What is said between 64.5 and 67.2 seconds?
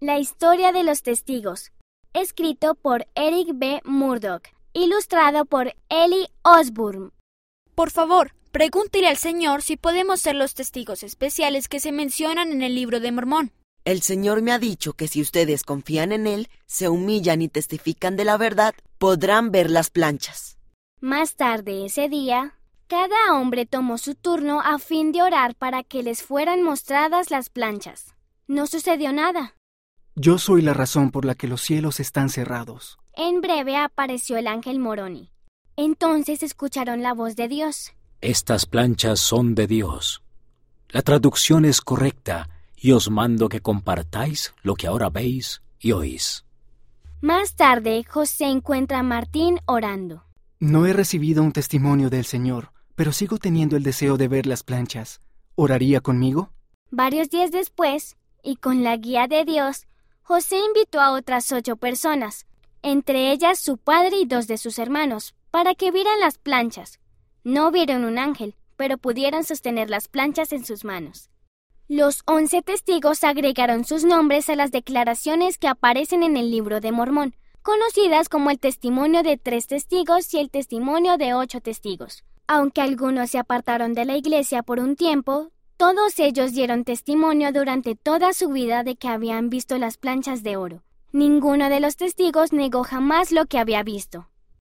sus hermanos, para que vieran las planchas.